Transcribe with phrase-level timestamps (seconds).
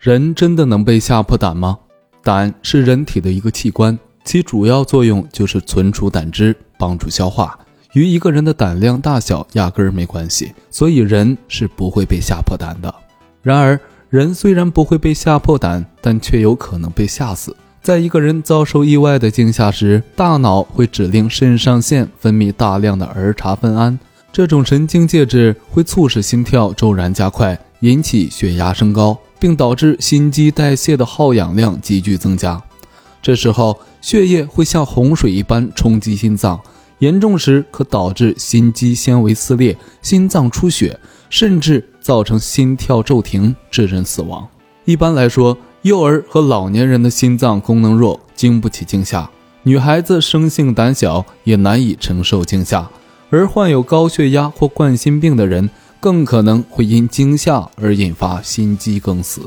[0.00, 1.78] 人真的能被吓破胆吗？
[2.22, 7.58] 胆是人体的一个器官，其主要作用就是存储胆汁，帮助消化，
[7.92, 12.94] 与一个人的胆量大小压根儿没关系，所以人是不会被吓破胆的。
[13.42, 13.78] 然而，
[14.08, 17.54] 人虽然不会被吓破胆，但却有可能被吓死。
[17.82, 23.98] 在一个人遭受意外的惊吓时，大脑会指令肾上腺分泌大量的儿茶酚胺，
[24.32, 29.18] 这种神经介质会促使心跳骤然加快，引起血压升高。
[29.40, 32.62] 并导致心肌代谢的耗氧量急剧增加，
[33.22, 36.60] 这时候血液会像洪水一般冲击心脏，
[36.98, 44.46] 严重时可导致心肌纤维撕裂、心脏出血，甚至造成心跳骤停，致人死亡。
[44.84, 49.26] 一般来说，幼儿和老年人的心脏功能弱，经不起惊吓；
[49.62, 52.86] 女孩子生性胆小，也难以承受惊吓；
[53.30, 55.70] 而患有高血压或冠心病的人。
[56.00, 59.42] 更可能会因惊吓而引发心肌梗死。